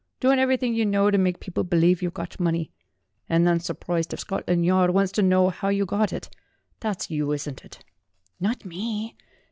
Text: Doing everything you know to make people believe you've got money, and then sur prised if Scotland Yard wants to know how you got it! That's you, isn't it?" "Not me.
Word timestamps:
Doing 0.19 0.39
everything 0.39 0.73
you 0.73 0.83
know 0.83 1.11
to 1.11 1.17
make 1.19 1.39
people 1.39 1.63
believe 1.63 2.01
you've 2.01 2.15
got 2.15 2.39
money, 2.39 2.71
and 3.29 3.45
then 3.45 3.59
sur 3.59 3.75
prised 3.75 4.13
if 4.15 4.21
Scotland 4.21 4.65
Yard 4.65 4.89
wants 4.89 5.11
to 5.11 5.21
know 5.21 5.49
how 5.49 5.67
you 5.69 5.85
got 5.85 6.11
it! 6.11 6.27
That's 6.79 7.11
you, 7.11 7.31
isn't 7.33 7.63
it?" 7.63 7.83
"Not 8.39 8.65
me. 8.65 9.15